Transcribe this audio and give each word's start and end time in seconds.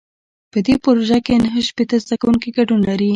په 0.51 0.59
دې 0.65 0.75
پروژه 0.83 1.17
کې 1.25 1.33
نهه 1.43 1.61
شپېته 1.67 1.97
زده 2.03 2.15
کوونکي 2.21 2.49
ګډون 2.57 2.79
لري. 2.89 3.09